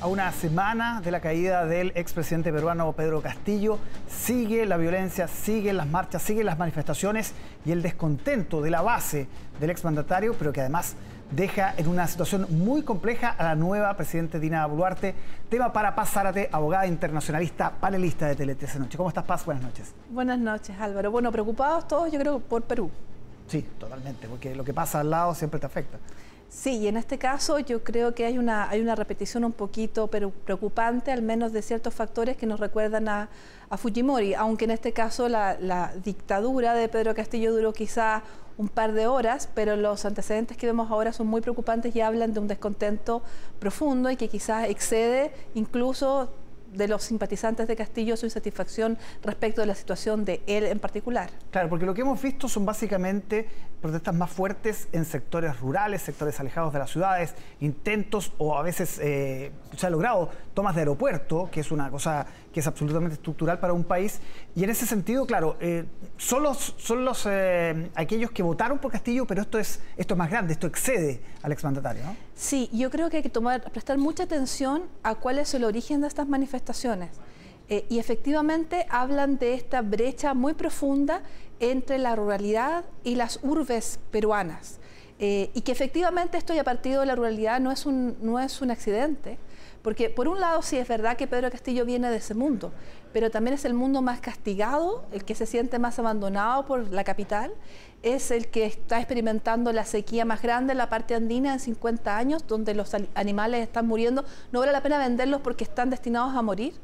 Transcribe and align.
a 0.00 0.06
una 0.06 0.30
semana 0.32 1.00
de 1.00 1.10
la 1.10 1.20
caída 1.20 1.66
del 1.66 1.92
expresidente 1.96 2.52
peruano 2.52 2.92
Pedro 2.92 3.20
Castillo, 3.20 3.78
sigue 4.08 4.64
la 4.64 4.76
violencia, 4.76 5.26
siguen 5.26 5.76
las 5.76 5.88
marchas, 5.88 6.22
siguen 6.22 6.46
las 6.46 6.58
manifestaciones 6.58 7.32
y 7.64 7.72
el 7.72 7.82
descontento 7.82 8.62
de 8.62 8.70
la 8.70 8.80
base 8.80 9.26
del 9.58 9.70
exmandatario, 9.70 10.34
pero 10.38 10.52
que 10.52 10.60
además 10.60 10.94
deja 11.32 11.74
en 11.76 11.88
una 11.88 12.06
situación 12.06 12.46
muy 12.50 12.82
compleja 12.82 13.30
a 13.30 13.42
la 13.42 13.54
nueva 13.54 13.94
presidenta 13.96 14.38
Dina 14.38 14.64
Boluarte. 14.66 15.14
Tema 15.48 15.72
para 15.72 15.94
Paz 15.94 16.10
Zárate, 16.10 16.48
abogada 16.52 16.86
internacionalista, 16.86 17.70
panelista 17.70 18.28
de 18.28 18.36
Tele 18.36 18.56
Noche. 18.78 18.96
¿Cómo 18.96 19.08
estás, 19.08 19.24
Paz? 19.24 19.44
Buenas 19.44 19.64
noches. 19.64 19.94
Buenas 20.10 20.38
noches, 20.38 20.76
Álvaro. 20.80 21.10
Bueno, 21.10 21.32
preocupados 21.32 21.88
todos, 21.88 22.12
yo 22.12 22.20
creo, 22.20 22.38
por 22.38 22.62
Perú. 22.62 22.90
Sí, 23.48 23.64
totalmente, 23.78 24.28
porque 24.28 24.54
lo 24.54 24.62
que 24.64 24.74
pasa 24.74 25.00
al 25.00 25.10
lado 25.10 25.34
siempre 25.34 25.58
te 25.58 25.66
afecta. 25.66 25.98
Sí, 26.48 26.78
y 26.78 26.88
en 26.88 26.96
este 26.96 27.18
caso 27.18 27.58
yo 27.58 27.84
creo 27.84 28.14
que 28.14 28.24
hay 28.24 28.38
una, 28.38 28.70
hay 28.70 28.80
una 28.80 28.94
repetición 28.94 29.44
un 29.44 29.52
poquito 29.52 30.06
pero 30.06 30.30
preocupante, 30.30 31.12
al 31.12 31.20
menos 31.22 31.52
de 31.52 31.60
ciertos 31.60 31.92
factores 31.92 32.36
que 32.36 32.46
nos 32.46 32.58
recuerdan 32.58 33.08
a, 33.08 33.28
Fujimori, 33.76 34.32
aunque 34.32 34.64
en 34.64 34.70
este 34.70 34.94
caso 34.94 35.28
la, 35.28 35.92
dictadura 36.02 36.72
de 36.72 36.88
Pedro 36.88 37.14
Castillo 37.14 37.52
duró 37.52 37.74
quizá 37.74 38.22
un 38.56 38.68
par 38.68 38.92
de 38.92 39.06
horas, 39.06 39.48
pero 39.54 39.76
los 39.76 40.06
antecedentes 40.06 40.56
que 40.56 40.66
vemos 40.66 40.90
ahora 40.90 41.12
son 41.12 41.26
muy 41.26 41.42
preocupantes 41.42 41.94
y 41.94 42.00
hablan 42.00 42.32
de 42.32 42.40
un 42.40 42.48
descontento 42.48 43.22
profundo 43.60 44.10
y 44.10 44.16
que 44.16 44.28
quizás 44.28 44.68
excede 44.68 45.32
incluso 45.54 46.32
de 46.72 46.88
los 46.88 47.02
simpatizantes 47.02 47.66
de 47.68 47.76
Castillo 47.76 48.16
su 48.16 48.26
insatisfacción 48.26 48.98
respecto 49.22 49.60
de 49.60 49.66
la 49.66 49.74
situación 49.74 50.24
de 50.24 50.42
él 50.46 50.64
en 50.64 50.78
particular. 50.78 51.30
Claro, 51.50 51.68
porque 51.68 51.86
lo 51.86 51.94
que 51.94 52.02
hemos 52.02 52.20
visto 52.20 52.48
son 52.48 52.64
básicamente 52.66 53.48
protestas 53.80 54.14
más 54.14 54.30
fuertes 54.30 54.88
en 54.92 55.04
sectores 55.04 55.58
rurales, 55.60 56.02
sectores 56.02 56.38
alejados 56.40 56.72
de 56.72 56.78
las 56.78 56.90
ciudades, 56.90 57.34
intentos 57.60 58.32
o 58.38 58.56
a 58.56 58.62
veces 58.62 58.98
eh, 59.00 59.52
se 59.76 59.86
ha 59.86 59.90
logrado 59.90 60.30
tomas 60.54 60.74
de 60.74 60.80
aeropuerto, 60.80 61.48
que 61.50 61.60
es 61.60 61.70
una 61.70 61.90
cosa 61.90 62.26
que 62.52 62.60
es 62.60 62.66
absolutamente 62.66 63.14
estructural 63.14 63.60
para 63.60 63.72
un 63.72 63.84
país. 63.84 64.20
Y 64.56 64.64
en 64.64 64.70
ese 64.70 64.86
sentido, 64.86 65.26
claro, 65.26 65.56
eh, 65.60 65.84
son 66.16 66.42
los, 66.42 66.74
son 66.78 67.04
los 67.04 67.26
eh, 67.26 67.90
aquellos 67.94 68.32
que 68.32 68.42
votaron 68.42 68.78
por 68.78 68.90
Castillo, 68.90 69.26
pero 69.26 69.42
esto 69.42 69.58
es, 69.58 69.80
esto 69.96 70.14
es 70.14 70.18
más 70.18 70.30
grande, 70.30 70.54
esto 70.54 70.66
excede 70.66 71.20
al 71.42 71.52
exmandatario, 71.52 72.04
¿no? 72.04 72.16
Sí, 72.34 72.68
yo 72.72 72.90
creo 72.90 73.10
que 73.10 73.18
hay 73.18 73.22
que 73.22 73.30
tomar, 73.30 73.62
prestar 73.70 73.98
mucha 73.98 74.24
atención 74.24 74.84
a 75.02 75.14
cuál 75.16 75.38
es 75.38 75.54
el 75.54 75.64
origen 75.64 76.00
de 76.00 76.08
estas 76.08 76.28
manifestaciones. 76.28 76.57
Eh, 77.68 77.84
y 77.88 77.98
efectivamente 77.98 78.86
hablan 78.88 79.38
de 79.38 79.54
esta 79.54 79.82
brecha 79.82 80.34
muy 80.34 80.54
profunda 80.54 81.22
entre 81.60 81.98
la 81.98 82.16
ruralidad 82.16 82.84
y 83.04 83.14
las 83.14 83.40
urbes 83.42 83.98
peruanas. 84.10 84.78
y 85.20 85.62
que 85.62 85.72
efectivamente 85.72 86.38
esto 86.38 86.54
ya 86.54 86.62
partido 86.62 87.00
de 87.00 87.06
la 87.06 87.16
ruralidad 87.16 87.58
no 87.58 87.72
es 87.72 87.86
un, 87.86 88.16
no 88.20 88.38
es 88.38 88.62
un 88.62 88.70
accidente, 88.70 89.36
porque 89.88 90.10
por 90.10 90.28
un 90.28 90.38
lado 90.38 90.60
sí 90.60 90.76
es 90.76 90.86
verdad 90.86 91.16
que 91.16 91.26
Pedro 91.26 91.50
Castillo 91.50 91.86
viene 91.86 92.10
de 92.10 92.18
ese 92.18 92.34
mundo, 92.34 92.74
pero 93.14 93.30
también 93.30 93.54
es 93.54 93.64
el 93.64 93.72
mundo 93.72 94.02
más 94.02 94.20
castigado, 94.20 95.06
el 95.12 95.24
que 95.24 95.34
se 95.34 95.46
siente 95.46 95.78
más 95.78 95.98
abandonado 95.98 96.66
por 96.66 96.92
la 96.92 97.04
capital, 97.04 97.54
es 98.02 98.30
el 98.30 98.48
que 98.48 98.66
está 98.66 98.98
experimentando 98.98 99.72
la 99.72 99.86
sequía 99.86 100.26
más 100.26 100.42
grande 100.42 100.72
en 100.72 100.76
la 100.76 100.90
parte 100.90 101.14
andina 101.14 101.54
en 101.54 101.58
50 101.58 102.18
años, 102.18 102.46
donde 102.46 102.74
los 102.74 102.94
animales 103.14 103.62
están 103.62 103.86
muriendo. 103.86 104.26
No 104.52 104.60
vale 104.60 104.72
la 104.72 104.82
pena 104.82 104.98
venderlos 104.98 105.40
porque 105.40 105.64
están 105.64 105.88
destinados 105.88 106.36
a 106.36 106.42
morir, 106.42 106.74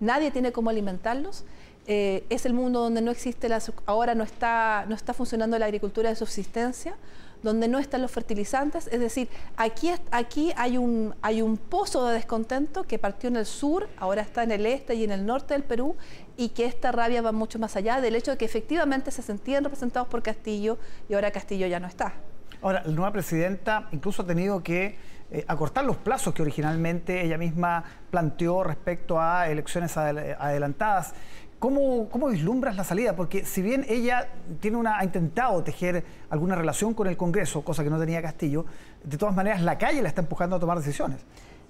nadie 0.00 0.30
tiene 0.30 0.50
cómo 0.50 0.70
alimentarlos. 0.70 1.44
Eh, 1.86 2.24
es 2.30 2.46
el 2.46 2.54
mundo 2.54 2.80
donde 2.80 3.02
no 3.02 3.10
existe, 3.10 3.50
la, 3.50 3.60
ahora 3.84 4.14
no 4.14 4.24
está, 4.24 4.86
no 4.88 4.94
está 4.94 5.12
funcionando 5.12 5.58
la 5.58 5.66
agricultura 5.66 6.08
de 6.08 6.16
subsistencia, 6.16 6.96
donde 7.44 7.68
no 7.68 7.78
están 7.78 8.02
los 8.02 8.10
fertilizantes. 8.10 8.88
Es 8.90 8.98
decir, 8.98 9.28
aquí, 9.56 9.92
aquí 10.10 10.52
hay, 10.56 10.78
un, 10.78 11.14
hay 11.22 11.42
un 11.42 11.56
pozo 11.56 12.08
de 12.08 12.14
descontento 12.14 12.84
que 12.84 12.98
partió 12.98 13.28
en 13.28 13.36
el 13.36 13.46
sur, 13.46 13.88
ahora 13.98 14.22
está 14.22 14.42
en 14.42 14.50
el 14.50 14.66
este 14.66 14.94
y 14.94 15.04
en 15.04 15.12
el 15.12 15.24
norte 15.24 15.54
del 15.54 15.62
Perú, 15.62 15.94
y 16.36 16.48
que 16.48 16.64
esta 16.64 16.90
rabia 16.90 17.22
va 17.22 17.30
mucho 17.30 17.58
más 17.58 17.76
allá 17.76 18.00
del 18.00 18.16
hecho 18.16 18.32
de 18.32 18.38
que 18.38 18.46
efectivamente 18.46 19.10
se 19.10 19.22
sentían 19.22 19.62
representados 19.62 20.08
por 20.08 20.22
Castillo 20.22 20.78
y 21.08 21.14
ahora 21.14 21.30
Castillo 21.30 21.66
ya 21.66 21.78
no 21.78 21.86
está. 21.86 22.14
Ahora, 22.64 22.82
la 22.86 22.92
nueva 22.92 23.12
presidenta 23.12 23.88
incluso 23.92 24.22
ha 24.22 24.26
tenido 24.26 24.62
que 24.62 24.96
eh, 25.30 25.44
acortar 25.46 25.84
los 25.84 25.98
plazos 25.98 26.32
que 26.32 26.40
originalmente 26.40 27.22
ella 27.22 27.36
misma 27.36 27.84
planteó 28.10 28.64
respecto 28.64 29.20
a 29.20 29.50
elecciones 29.50 29.98
adelantadas. 29.98 31.12
¿Cómo, 31.58 32.08
¿Cómo, 32.08 32.28
vislumbras 32.28 32.74
la 32.74 32.84
salida? 32.84 33.14
Porque 33.14 33.44
si 33.44 33.60
bien 33.60 33.84
ella 33.86 34.30
tiene 34.60 34.78
una, 34.78 34.98
ha 34.98 35.04
intentado 35.04 35.62
tejer 35.62 36.04
alguna 36.30 36.54
relación 36.54 36.94
con 36.94 37.06
el 37.06 37.18
Congreso, 37.18 37.62
cosa 37.62 37.84
que 37.84 37.90
no 37.90 37.98
tenía 37.98 38.22
Castillo, 38.22 38.64
de 39.02 39.18
todas 39.18 39.34
maneras 39.34 39.60
la 39.60 39.76
calle 39.76 40.00
la 40.00 40.08
está 40.08 40.22
empujando 40.22 40.56
a 40.56 40.58
tomar 40.58 40.78
decisiones. 40.78 41.20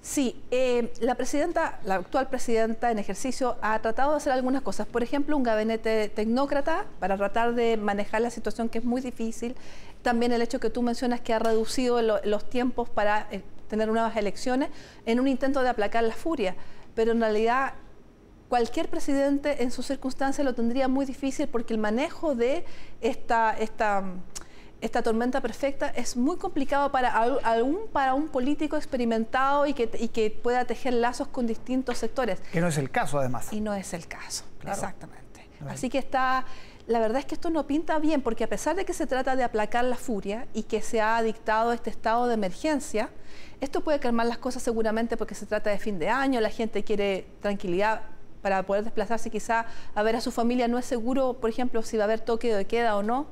Sí, 0.05 0.39
eh, 0.51 0.93
la 1.01 1.15
presidenta, 1.15 1.79
la 1.83 1.95
actual 1.95 2.29
presidenta 2.29 2.91
en 2.91 2.99
ejercicio 2.99 3.57
ha 3.63 3.79
tratado 3.79 4.11
de 4.11 4.17
hacer 4.17 4.33
algunas 4.33 4.61
cosas. 4.61 4.85
Por 4.85 5.01
ejemplo, 5.01 5.35
un 5.35 5.41
gabinete 5.41 6.09
tecnócrata 6.09 6.85
para 6.99 7.17
tratar 7.17 7.55
de 7.55 7.75
manejar 7.75 8.21
la 8.21 8.29
situación 8.29 8.69
que 8.69 8.77
es 8.77 8.85
muy 8.85 9.01
difícil. 9.01 9.55
También 10.03 10.31
el 10.31 10.43
hecho 10.43 10.59
que 10.59 10.69
tú 10.69 10.83
mencionas 10.83 11.21
que 11.21 11.33
ha 11.33 11.39
reducido 11.39 12.03
los 12.03 12.47
tiempos 12.47 12.87
para 12.87 13.27
eh, 13.31 13.41
tener 13.67 13.87
nuevas 13.87 14.15
elecciones 14.15 14.69
en 15.07 15.19
un 15.19 15.27
intento 15.27 15.63
de 15.63 15.69
aplacar 15.69 16.03
la 16.03 16.13
furia. 16.13 16.55
Pero 16.93 17.11
en 17.11 17.19
realidad 17.19 17.73
cualquier 18.47 18.89
presidente 18.89 19.63
en 19.63 19.71
sus 19.71 19.87
circunstancias 19.87 20.45
lo 20.45 20.53
tendría 20.53 20.87
muy 20.87 21.07
difícil 21.07 21.47
porque 21.47 21.73
el 21.73 21.79
manejo 21.79 22.35
de 22.35 22.63
esta, 23.01 23.57
esta, 23.57 24.03
esta 24.85 25.01
tormenta 25.01 25.41
perfecta 25.41 25.89
es 25.89 26.15
muy 26.15 26.37
complicado 26.37 26.91
para, 26.91 27.11
aún 27.11 27.79
para 27.91 28.13
un 28.13 28.29
político 28.29 28.77
experimentado 28.77 29.65
y 29.65 29.73
que, 29.73 29.89
y 29.99 30.09
que 30.09 30.29
pueda 30.29 30.65
tejer 30.65 30.93
lazos 30.93 31.27
con 31.27 31.47
distintos 31.47 31.97
sectores. 31.97 32.39
Que 32.51 32.61
no 32.61 32.67
es 32.67 32.77
el 32.77 32.91
caso, 32.91 33.19
además. 33.19 33.51
Y 33.51 33.61
no 33.61 33.73
es 33.73 33.93
el 33.93 34.07
caso, 34.07 34.45
exactamente. 34.65 35.25
Así 35.67 35.89
que 35.89 35.97
está, 35.97 36.45
la 36.85 36.99
verdad 36.99 37.17
es 37.17 37.25
que 37.25 37.33
esto 37.33 37.49
no 37.49 37.65
pinta 37.65 37.97
bien, 37.97 38.21
porque 38.21 38.43
a 38.43 38.49
pesar 38.49 38.75
de 38.75 38.85
que 38.85 38.93
se 38.93 39.07
trata 39.07 39.35
de 39.35 39.43
aplacar 39.43 39.83
la 39.85 39.95
furia 39.95 40.47
y 40.53 40.63
que 40.63 40.81
se 40.81 41.01
ha 41.01 41.21
dictado 41.23 41.73
este 41.73 41.89
estado 41.89 42.27
de 42.27 42.35
emergencia, 42.35 43.09
esto 43.61 43.81
puede 43.81 43.99
calmar 43.99 44.27
las 44.27 44.37
cosas 44.37 44.61
seguramente 44.61 45.17
porque 45.17 45.33
se 45.33 45.45
trata 45.45 45.69
de 45.69 45.79
fin 45.79 45.97
de 45.97 46.09
año, 46.09 46.39
la 46.41 46.49
gente 46.49 46.83
quiere 46.83 47.27
tranquilidad 47.41 48.01
para 48.41 48.63
poder 48.63 48.83
desplazarse 48.83 49.31
quizá 49.31 49.65
a 49.95 50.03
ver 50.03 50.15
a 50.15 50.21
su 50.21 50.31
familia. 50.31 50.67
No 50.67 50.77
es 50.77 50.85
seguro, 50.85 51.33
por 51.39 51.49
ejemplo, 51.49 51.81
si 51.81 51.97
va 51.97 52.03
a 52.03 52.05
haber 52.05 52.19
toque 52.19 52.53
de 52.53 52.65
queda 52.65 52.95
o 52.95 53.01
no. 53.01 53.25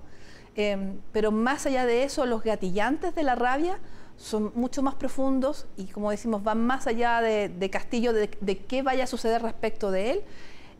Em, 0.55 0.99
pero 1.11 1.31
más 1.31 1.65
allá 1.65 1.85
de 1.85 2.03
eso, 2.03 2.25
los 2.25 2.43
gatillantes 2.43 3.15
de 3.15 3.23
la 3.23 3.35
rabia 3.35 3.79
son 4.17 4.51
mucho 4.55 4.83
más 4.83 4.95
profundos 4.95 5.65
y, 5.77 5.85
como 5.85 6.11
decimos, 6.11 6.43
van 6.43 6.65
más 6.65 6.85
allá 6.87 7.21
de, 7.21 7.69
Castillo, 7.71 8.13
de, 8.13 8.57
qué 8.67 8.83
vaya 8.83 9.05
a 9.05 9.07
suceder 9.07 9.41
respecto 9.41 9.89
de 9.89 10.11
él 10.11 10.23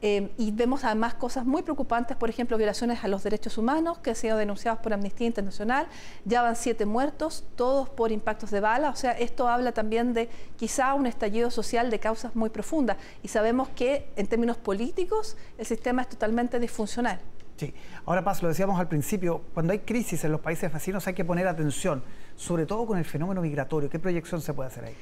eh, 0.05 0.31
y 0.37 0.51
vemos 0.51 0.83
además 0.83 1.13
cosas 1.13 1.45
muy 1.45 1.61
preocupantes, 1.61 2.17
por 2.17 2.29
ejemplo, 2.29 2.57
violaciones 2.57 3.05
a 3.05 3.07
los 3.07 3.23
derechos 3.23 3.57
humanos 3.57 3.99
que 3.99 4.09
han 4.09 4.17
sido 4.17 4.37
denunciados 4.37 4.81
por 4.81 4.91
Amnistía 4.91 5.27
Internacional. 5.27 5.87
Ya 6.25 6.41
van 6.41 6.57
siete 6.57 6.85
muertos, 6.85 7.45
todos 7.55 7.87
por 7.87 8.11
impactos 8.11 8.51
de 8.51 8.59
bala. 8.59 8.89
O 8.89 8.97
sea, 8.97 9.13
esto 9.13 9.47
habla 9.47 9.71
también 9.71 10.13
de 10.13 10.27
quizá 10.57 10.93
un 10.93 11.07
estallido 11.07 11.49
social 11.49 11.89
de 11.89 11.99
causas 11.99 12.35
muy 12.35 12.49
profundas. 12.49 12.97
Y 13.23 13.29
sabemos 13.29 13.69
que 13.69 14.09
en 14.17 14.27
términos 14.27 14.57
políticos 14.57 15.37
el 15.57 15.65
sistema 15.65 16.01
es 16.01 16.09
totalmente 16.09 16.59
disfuncional. 16.59 17.21
Sí, 17.63 17.73
ahora 18.05 18.25
Paz, 18.25 18.43
lo 18.43 18.49
decíamos 18.49 18.77
al 18.77 18.89
principio, 18.89 19.41
cuando 19.53 19.71
hay 19.71 19.79
crisis 19.79 20.21
en 20.25 20.33
los 20.33 20.41
países 20.41 20.73
vecinos 20.73 21.07
hay 21.07 21.13
que 21.13 21.23
poner 21.23 21.47
atención, 21.47 22.03
sobre 22.35 22.65
todo 22.65 22.85
con 22.85 22.97
el 22.97 23.05
fenómeno 23.05 23.41
migratorio. 23.41 23.89
¿Qué 23.89 23.99
proyección 23.99 24.41
se 24.41 24.53
puede 24.53 24.67
hacer 24.67 24.83
ahí? 24.83 24.95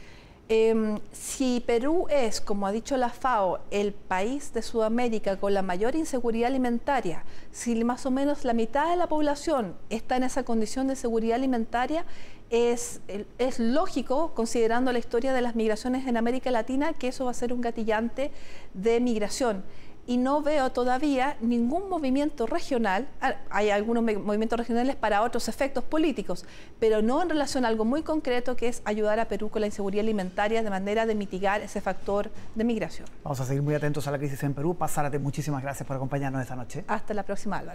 Em, 0.47 0.99
si 1.11 1.63
Perú 1.65 2.05
es, 2.11 2.39
como 2.39 2.67
ha 2.67 2.71
dicho 2.71 2.97
la 2.97 3.09
FAO, 3.09 3.61
el 3.71 3.93
país 3.93 4.53
de 4.53 4.61
Sudamérica 4.61 5.37
con 5.37 5.55
la 5.55 5.63
mayor 5.63 5.95
inseguridad 5.95 6.49
alimentaria, 6.49 7.23
si 7.49 7.83
más 7.83 8.05
o 8.05 8.11
menos 8.11 8.45
la 8.45 8.53
mitad 8.53 8.91
de 8.91 8.95
la 8.95 9.07
población 9.07 9.73
está 9.89 10.17
en 10.17 10.23
esa 10.23 10.43
condición 10.43 10.85
de 10.85 10.95
seguridad 10.95 11.37
alimentaria, 11.37 12.05
es, 12.51 13.01
es 13.39 13.57
lógico, 13.57 14.35
considerando 14.35 14.91
la 14.91 14.99
historia 14.99 15.33
de 15.33 15.41
las 15.41 15.55
migraciones 15.55 16.05
en 16.05 16.15
América 16.15 16.51
Latina, 16.51 16.93
que 16.93 17.07
eso 17.07 17.25
va 17.25 17.31
a 17.31 17.33
ser 17.33 17.53
un 17.53 17.61
gatillante 17.61 18.29
de 18.75 18.99
migración 18.99 19.63
y 20.07 20.17
no 20.17 20.41
veo 20.41 20.71
todavía 20.71 21.37
ningún 21.41 21.89
movimiento 21.89 22.45
regional, 22.45 23.07
ah, 23.21 23.35
hay 23.49 23.69
algunos 23.69 24.03
movimientos 24.03 24.57
regionales 24.57 24.95
para 24.95 25.21
otros 25.21 25.47
efectos 25.47 25.83
políticos, 25.83 26.45
pero 26.79 27.01
no 27.01 27.21
en 27.21 27.29
relación 27.29 27.65
a 27.65 27.67
algo 27.67 27.85
muy 27.85 28.03
concreto 28.03 28.55
que 28.55 28.67
es 28.67 28.81
ayudar 28.85 29.19
a 29.19 29.25
Perú 29.25 29.49
con 29.49 29.61
la 29.61 29.67
inseguridad 29.67 30.03
alimentaria 30.03 30.63
de 30.63 30.69
manera 30.69 31.05
de 31.05 31.15
mitigar 31.15 31.61
ese 31.61 31.81
factor 31.81 32.31
de 32.55 32.63
migración. 32.63 33.07
Vamos 33.23 33.39
a 33.39 33.45
seguir 33.45 33.61
muy 33.61 33.75
atentos 33.75 34.07
a 34.07 34.11
la 34.11 34.17
crisis 34.17 34.41
en 34.43 34.53
Perú. 34.53 34.75
Pásate, 34.75 35.19
muchísimas 35.19 35.61
gracias 35.61 35.85
por 35.87 35.95
acompañarnos 35.95 36.41
esta 36.41 36.55
noche. 36.55 36.83
Hasta 36.87 37.13
la 37.13 37.23
próxima, 37.23 37.57
Álvaro. 37.57 37.69